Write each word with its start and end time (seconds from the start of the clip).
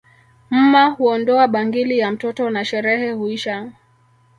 Mma 0.49 0.85
huondoa 0.89 1.47
bangili 1.47 1.99
ya 1.99 2.11
mtoto 2.11 2.49
na 2.49 2.65
sherehe 2.65 3.11
huisha 3.11 3.71